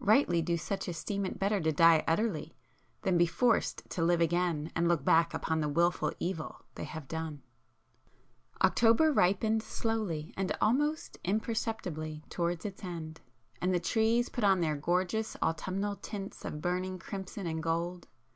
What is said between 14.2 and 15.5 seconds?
put on their gorgeous